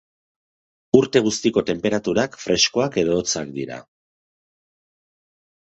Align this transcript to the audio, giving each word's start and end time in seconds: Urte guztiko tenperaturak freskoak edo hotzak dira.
Urte 0.99 1.21
guztiko 1.27 1.63
tenperaturak 1.67 2.37
freskoak 2.45 2.97
edo 3.03 3.19
hotzak 3.21 3.55
dira. 3.59 3.81